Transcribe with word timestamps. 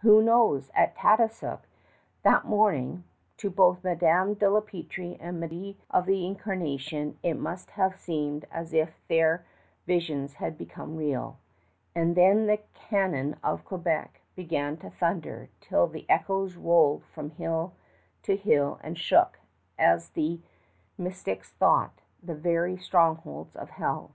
Who 0.00 0.22
knows? 0.22 0.70
At 0.74 0.94
Tadoussac, 0.96 1.58
that 2.22 2.46
morning, 2.46 3.04
to 3.36 3.50
both 3.50 3.84
Madame 3.84 4.32
de 4.32 4.48
la 4.48 4.62
Peltrie 4.62 5.18
and 5.20 5.38
Marie 5.38 5.76
of 5.90 6.06
the 6.06 6.26
Incarnation 6.26 7.18
it 7.22 7.34
must 7.34 7.72
have 7.72 7.94
seemed 7.94 8.46
as 8.50 8.72
if 8.72 9.06
their 9.08 9.44
visions 9.86 10.36
had 10.36 10.56
become 10.56 10.96
real. 10.96 11.36
And 11.94 12.16
then 12.16 12.46
the 12.46 12.60
cannon 12.72 13.36
of 13.44 13.66
Quebec 13.66 14.22
began 14.34 14.78
to 14.78 14.88
thunder 14.88 15.50
till 15.60 15.86
the 15.88 16.08
echoes 16.08 16.56
rolled 16.56 17.04
from 17.04 17.32
hill 17.32 17.74
to 18.22 18.34
hill 18.34 18.80
and 18.82 18.96
shook 18.98 19.40
as 19.78 20.08
the 20.08 20.40
mystics 20.96 21.52
thought 21.52 22.00
the 22.22 22.34
very 22.34 22.78
strongholds 22.78 23.54
of 23.54 23.68
hell. 23.68 24.12